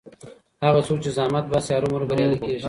[0.65, 2.59] هغه څوک چې زحمت باسي هرو مرو بریالی کېږي.